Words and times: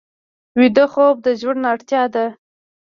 ویده 0.59 0.85
خوب 0.91 1.15
د 1.25 1.27
ژوند 1.39 1.63
اړتیا 1.71 2.03
ده 2.13 2.25